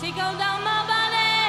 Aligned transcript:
Tickle 0.00 0.38
down 0.38 0.62
my 0.62 0.86
body 0.86 1.42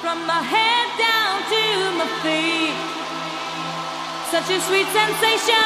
from 0.00 0.24
my 0.28 0.42
head 0.42 0.88
down 0.96 1.42
to 1.50 1.62
my 1.98 2.06
feet. 2.22 2.76
Such 4.30 4.48
a 4.48 4.60
sweet 4.60 4.86
sensation 4.94 5.58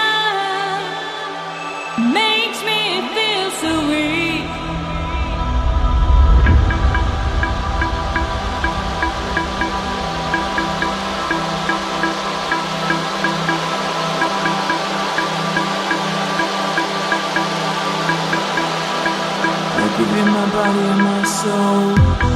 makes 2.15 2.63
me 2.65 2.81
feel 3.13 3.51
so 3.61 3.73
weak. 3.91 4.66
in 20.19 20.29
my 20.29 20.51
body 20.51 20.79
and 20.93 21.03
my 21.03 21.23
soul. 21.25 22.36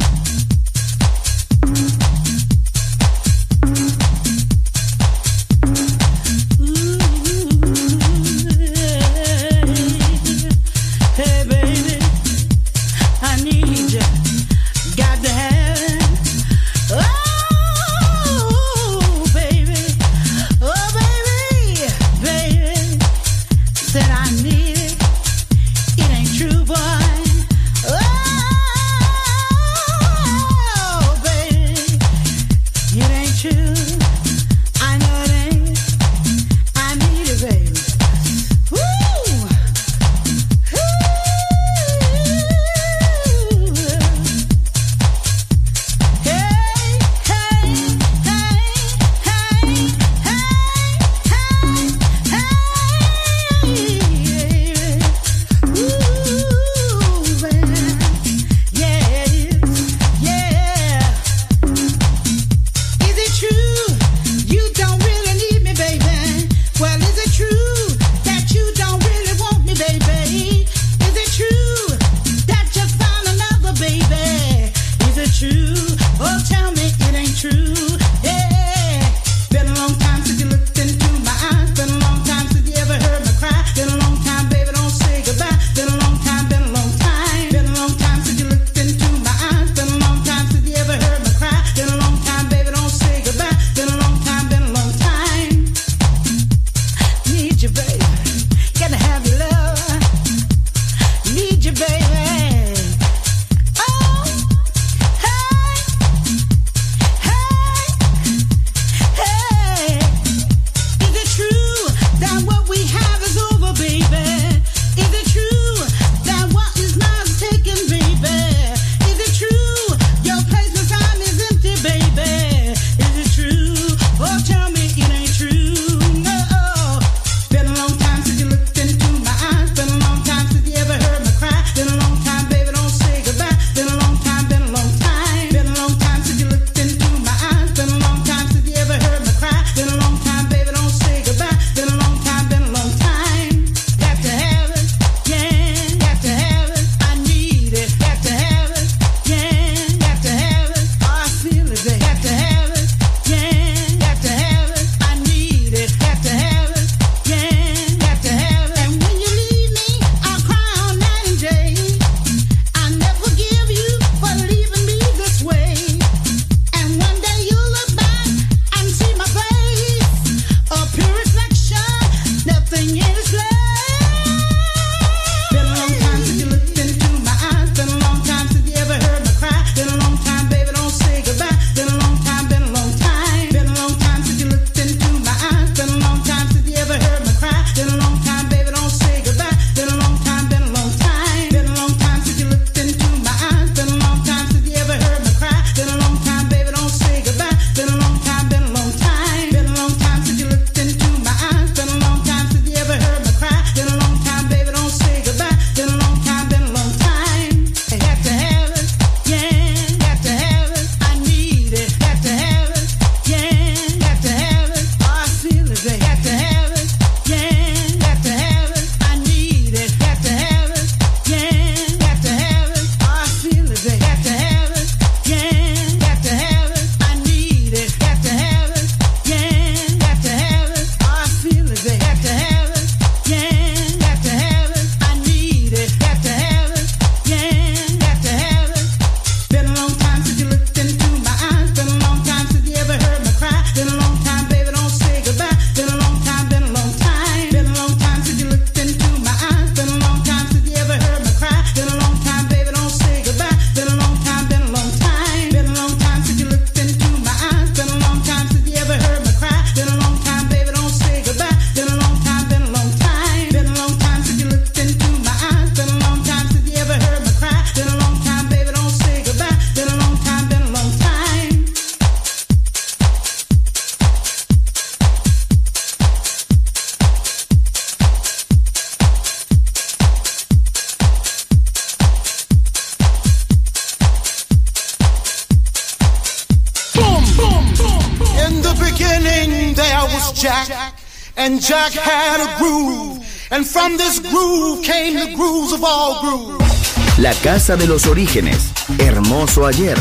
Jack, 290.41 290.95
and 291.37 291.61
Jack 291.61 291.91
had 291.91 292.41
a 292.41 292.57
groove, 292.57 293.19
and 293.51 293.63
from 293.63 293.95
this 293.97 294.17
groove 294.17 294.83
came 294.83 295.13
the 295.13 295.35
grooves 295.35 295.71
of 295.71 295.83
all 295.83 296.19
grooves. 296.19 297.19
La 297.19 297.31
casa 297.43 297.77
de 297.77 297.85
los 297.85 298.07
orígenes, 298.07 298.71
hermoso 298.97 299.67
ayer, 299.67 299.97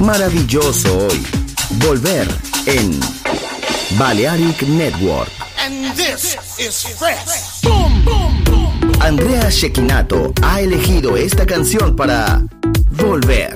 maravilloso 0.00 1.06
hoy. 1.06 1.24
Volver 1.78 2.26
en 2.66 2.98
Balearic 3.96 4.62
Network. 4.62 5.30
And 5.60 5.94
this 5.94 6.36
is 6.58 6.84
fresh. 6.98 7.60
Boom, 7.62 8.04
boom, 8.04 8.42
boom. 8.42 8.92
Andrea 9.02 9.50
Shekinato 9.50 10.32
ha 10.42 10.62
elegido 10.62 11.16
esta 11.16 11.46
canción 11.46 11.94
para 11.94 12.42
Volver 12.90 13.54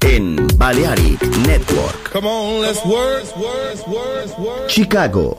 en 0.00 0.48
Balearic 0.56 1.22
Network. 1.46 2.10
Come 2.12 2.26
on, 2.26 2.62
let's 2.62 2.84
work, 2.84 3.24
work, 3.36 3.88
work, 3.88 4.68
Chicago, 4.68 5.38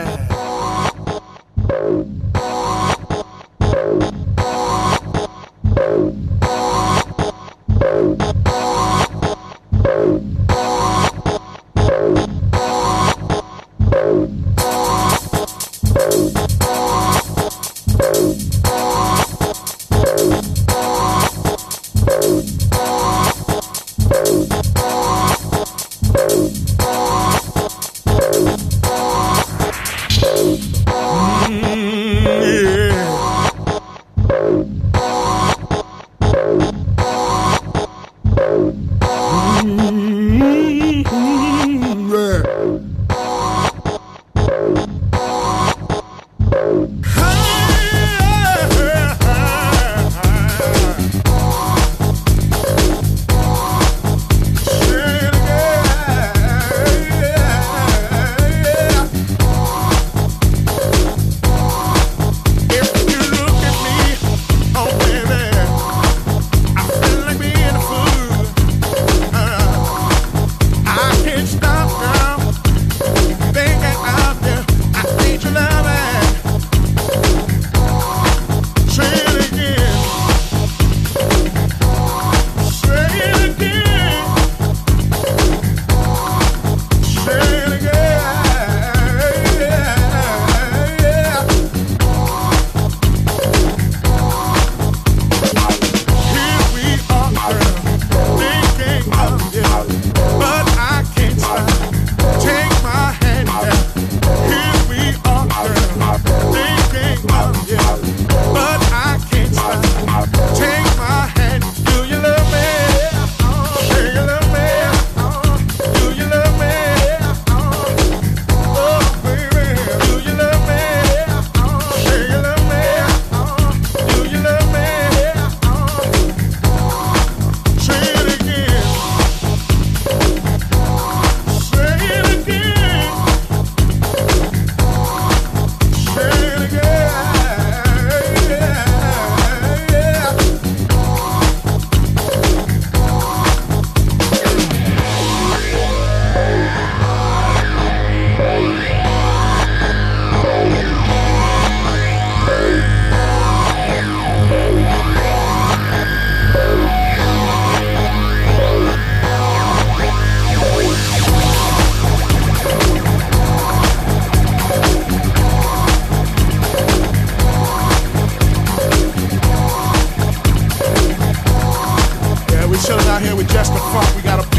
Chillin' 172.81 173.05
out 173.09 173.21
here 173.21 173.35
with 173.35 173.47
Justify. 173.49 174.15
We 174.15 174.23
got 174.23 174.43
a 174.43 174.50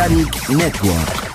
Organic 0.00 0.48
Network. 0.48 1.29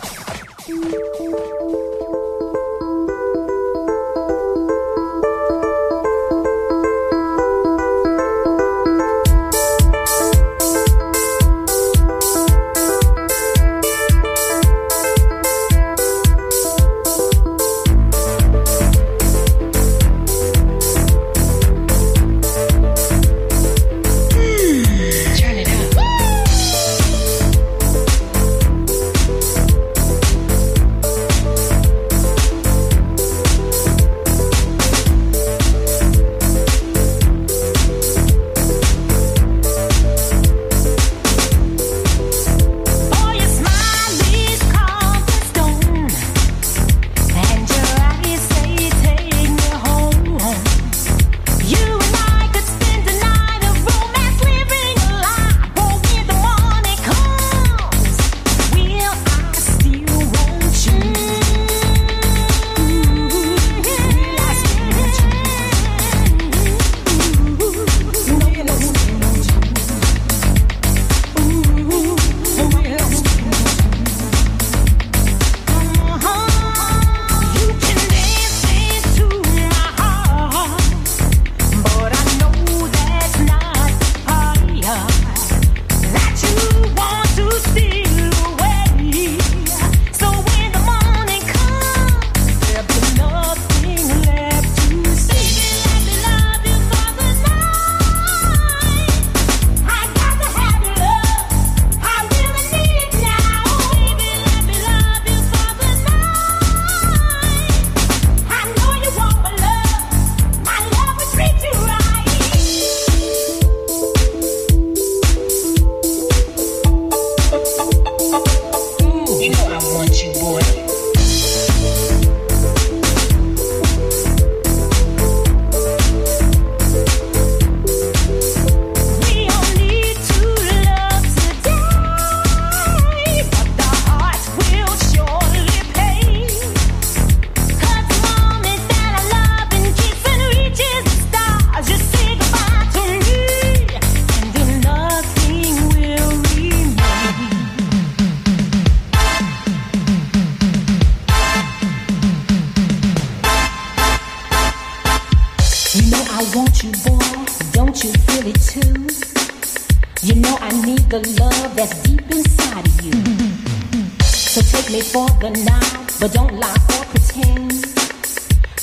for 165.16 165.30
the 165.40 165.50
now, 165.64 165.80
but 166.20 166.34
don't 166.34 166.60
lie 166.60 166.76
or 166.96 167.06
pretend. 167.06 167.72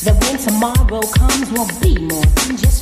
That 0.05 0.17
when 0.23 0.39
tomorrow 0.39 1.03
comes, 1.21 1.53
won't 1.53 1.75
be 1.83 1.99
more 1.99 2.25
than 2.41 2.57
just 2.57 2.82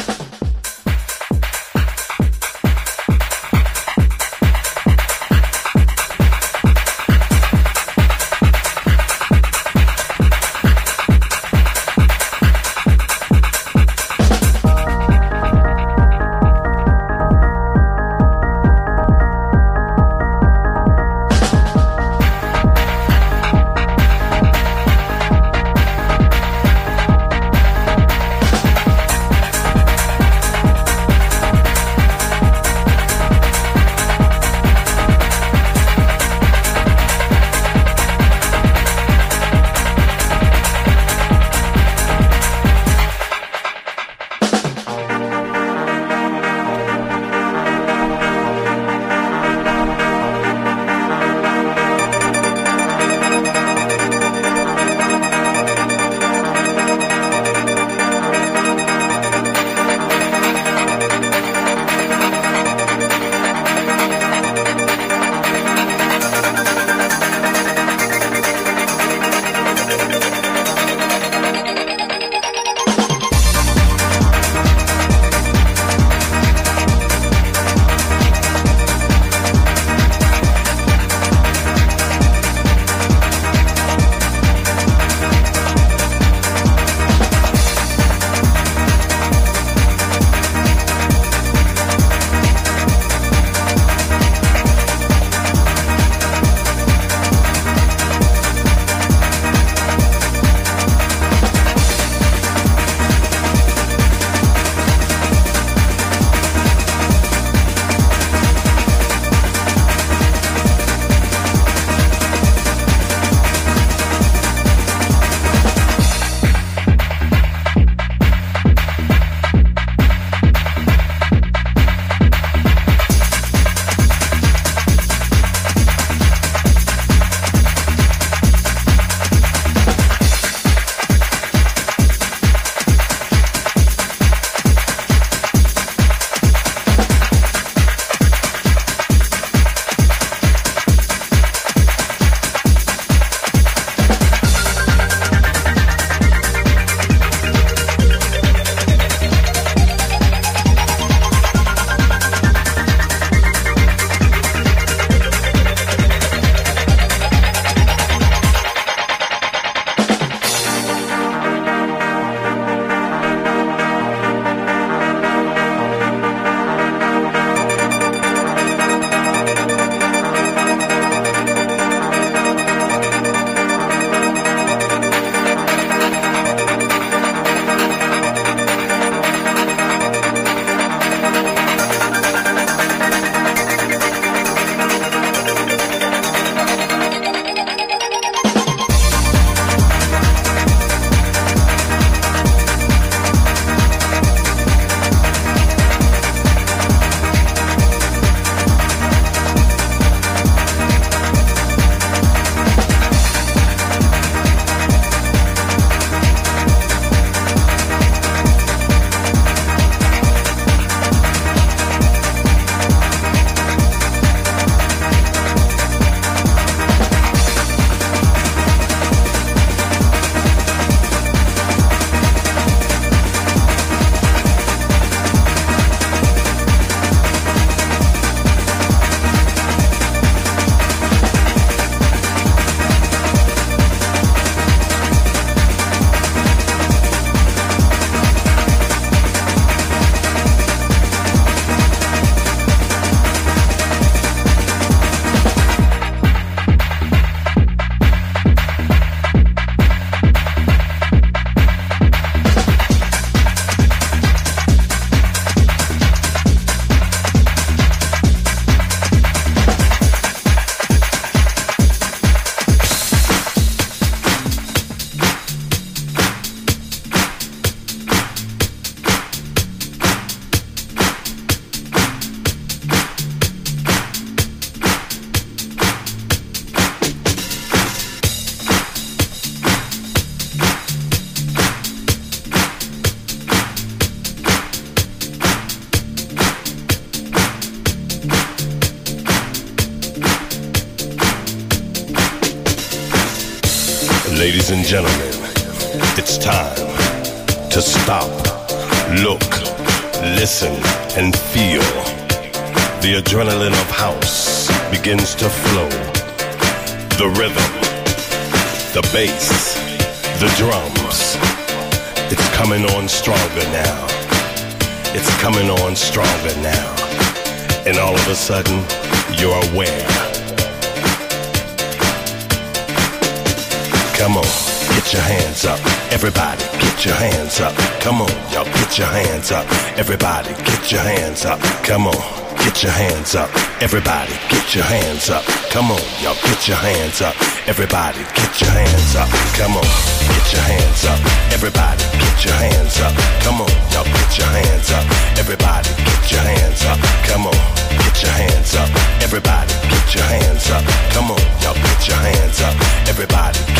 Everybody, 330.01 330.49
get 330.65 330.91
your 330.91 331.01
hands 331.01 331.45
up. 331.45 331.61
Come 331.85 332.07
on, 332.07 332.17
get 332.65 332.81
your 332.81 332.91
hands 332.91 333.35
up. 333.35 333.53
Everybody, 333.85 334.33
get 334.49 334.73
your 334.73 334.83
hands 334.83 335.29
up. 335.29 335.45
Come 335.69 335.91
on, 335.91 336.01
y'all, 336.23 336.33
get 336.41 336.67
your 336.67 336.75
hands 336.77 337.21
up. 337.21 337.35
Everybody, 337.69 338.17
get 338.33 338.49
your 338.59 338.71
hands 338.73 339.15
up. 339.15 339.29
Come 339.61 339.77
on, 339.77 339.85
get 340.25 340.47
your 340.57 340.65
hands 340.65 341.05
up. 341.05 341.21
Everybody, 341.53 342.01
get 342.17 342.41
your 342.41 342.57
hands 342.57 342.97
up. 342.97 343.13
Come 343.45 343.61
on, 343.61 343.69
y'all, 343.93 344.03
get 344.09 344.37
your 344.41 344.49
hands 344.49 344.89
up. 344.89 345.05
Everybody, 345.37 345.93
get 345.93 346.31
your 346.33 346.41
hands 346.49 346.81
up. 346.89 346.97
Come 347.29 347.45
on, 347.45 347.61
get 348.01 348.17
your 348.25 348.33
hands 348.33 348.73
up. 348.73 348.89
Everybody, 349.21 349.73
get 349.85 350.15
your 350.17 350.25
hands 350.25 350.65
up. 350.73 350.83
Come 351.13 351.29
on, 351.29 351.41
y'all, 351.61 351.77
get 351.77 352.01
your 352.09 352.17
hands 352.17 352.57
up. 352.65 352.73
Everybody, 353.05 353.70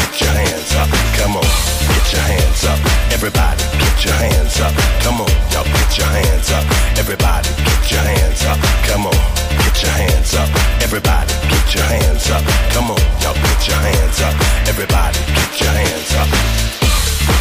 get 4.01 4.09
your 4.09 4.33
hands 4.33 4.59
up. 4.59 4.73
Come 5.03 5.21
on, 5.21 5.29
y'all, 5.53 5.63
get 5.63 5.97
your 5.97 6.07
hands 6.07 6.49
up. 6.49 6.65
Everybody, 6.97 7.49
get 7.61 7.91
your 7.91 8.01
hands 8.01 8.41
up. 8.45 8.57
Come 8.89 9.05
on, 9.05 9.13
get 9.61 9.77
your 9.77 9.91
hands 9.91 10.33
up. 10.33 10.49
Everybody, 10.81 11.33
get 11.49 11.75
your 11.75 11.85
hands 11.85 12.29
up. 12.31 12.41
Come 12.73 12.89
on, 12.89 12.97
y'all, 13.21 13.35
get 13.37 13.67
your 13.67 13.77
hands 13.77 14.21
up. 14.21 14.33
Everybody, 14.65 15.19
get 15.37 15.53
your 15.61 15.69
hands 15.69 16.11
up. 16.17 16.29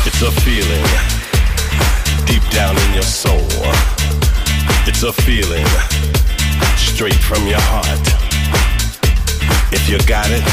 It's 0.05 0.21
a 0.21 0.31
feeling 0.45 0.85
deep 2.29 2.45
down 2.53 2.77
in 2.77 2.93
your 2.93 3.09
soul. 3.09 3.41
It's 4.85 5.03
a 5.03 5.13
feeling 5.13 5.65
straight 6.77 7.21
from 7.25 7.47
your 7.47 7.65
heart. 7.73 8.05
If 9.73 9.89
you 9.89 9.97
got 10.05 10.29
it, 10.29 10.45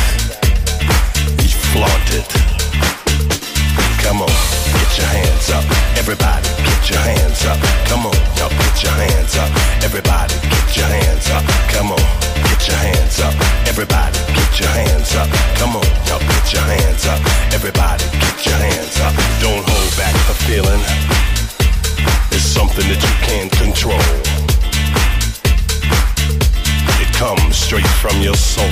you 1.44 1.52
flaunt 1.76 2.10
it. 2.16 2.28
Come 4.04 4.22
on, 4.22 4.57
get 4.78 4.98
your 4.98 5.10
hands 5.10 5.50
up. 5.50 5.66
Everybody, 5.98 6.50
get 6.62 6.90
your 6.90 7.02
hands 7.02 7.42
up. 7.46 7.58
Come 7.90 8.06
on, 8.06 8.18
y'all 8.38 8.50
get 8.50 8.78
your 8.84 8.94
hands 8.94 9.36
up. 9.38 9.50
Everybody, 9.84 10.36
get 10.50 10.70
your 10.78 10.88
hands 10.88 11.28
up. 11.34 11.44
Come 11.74 11.92
on, 11.92 12.06
get 12.46 12.62
your 12.68 12.78
hands 12.78 13.20
up. 13.20 13.34
Everybody, 13.68 14.20
get 14.38 14.54
your 14.60 14.70
hands 14.70 15.16
up. 15.16 15.30
Come 15.58 15.76
on, 15.76 15.88
y'all 16.08 16.22
get 16.22 16.54
your 16.54 16.64
hands 16.64 17.06
up. 17.08 17.20
Everybody, 17.54 18.06
get 18.22 18.38
your 18.46 18.60
hands 18.62 18.98
up. 19.02 19.14
Don't 19.42 19.64
hold 19.66 19.92
back 19.98 20.16
the 20.30 20.36
feeling. 20.46 20.84
It's 22.32 22.46
something 22.46 22.86
that 22.88 23.02
you 23.02 23.14
can't 23.26 23.52
control. 23.58 24.08
It 27.02 27.10
comes 27.18 27.58
straight 27.58 27.92
from 28.02 28.22
your 28.22 28.36
soul. 28.36 28.66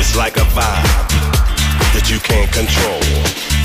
It's 0.00 0.16
like 0.16 0.36
a 0.36 0.46
vibe 0.56 1.12
that 1.94 2.10
you 2.10 2.18
can't 2.20 2.50
control. 2.52 3.51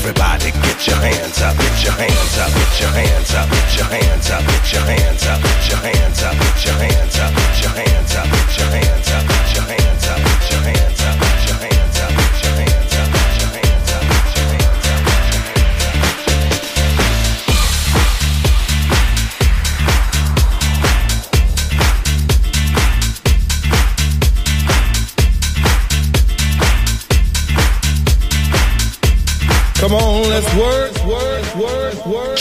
Everybody 0.00 0.50
get 0.62 0.86
your 0.86 0.96
hands 0.96 1.42
up. 1.42 1.54
Get 1.58 1.84
your 1.84 1.92
hands 1.92 2.38
up. 2.38 2.50
Get 2.54 2.80
your 2.80 2.88
hands 2.88 3.34
up. 3.34 3.50
Get 3.50 3.76
your 3.76 3.84
hands 3.84 4.30
up. 4.30 4.46
Get 4.46 4.72
your 4.72 4.82
hands 4.82 5.26
up. 5.26 5.42
Get 5.42 5.68
your 5.68 5.78
hands 5.78 6.22
up. 6.22 6.32
Get 6.32 6.64
your 6.64 6.74
hands 6.74 6.96
up. 6.96 6.99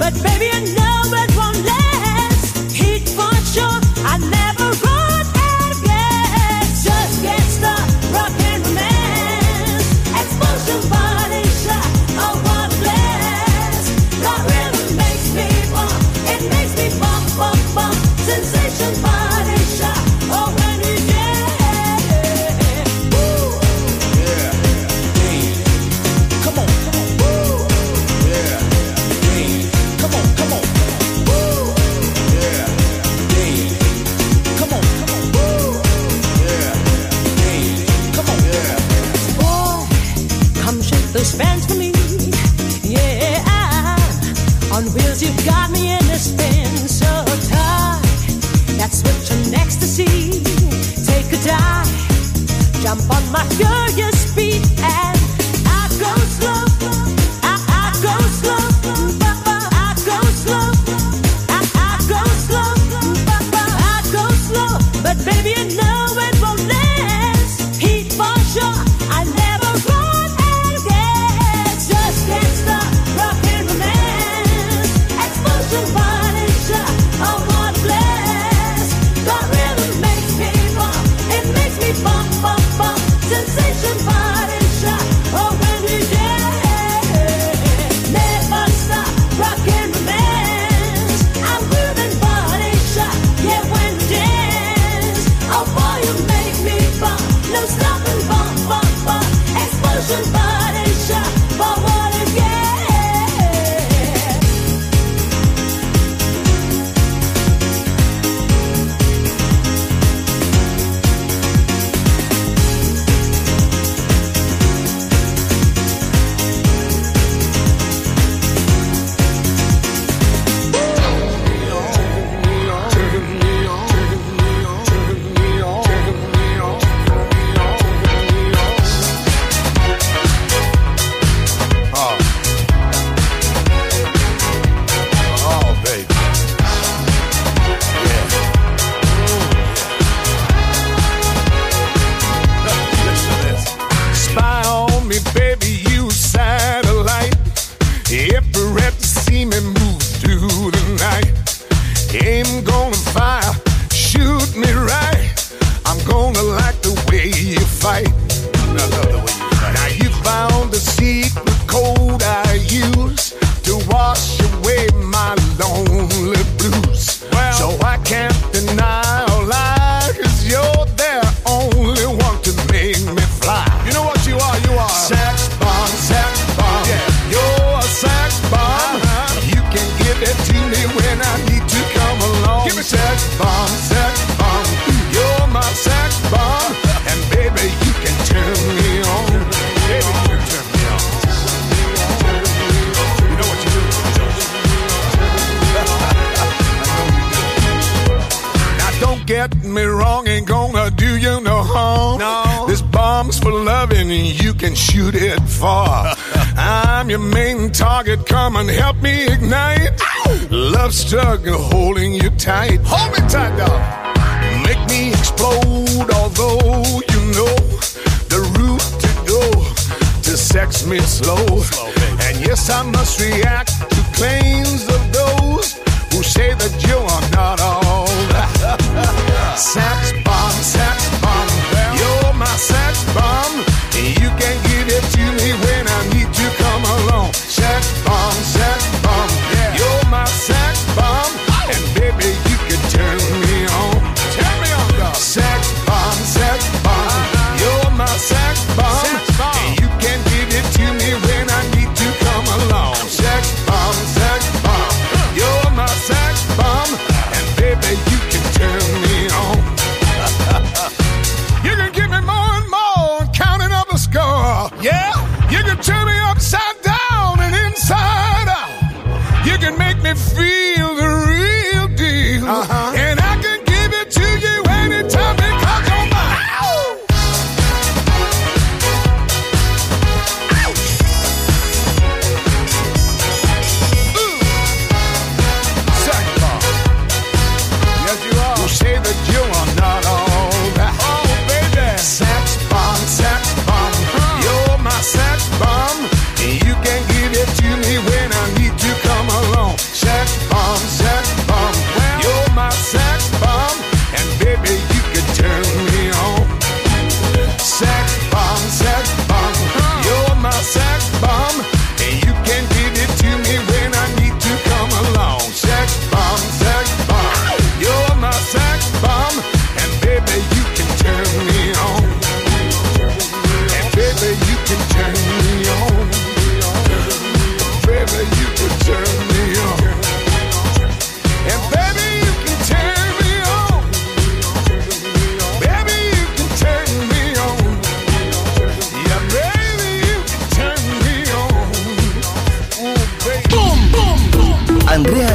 But 0.00 0.14
baby, 0.22 0.48
I 0.50 0.60
know. 0.60 0.69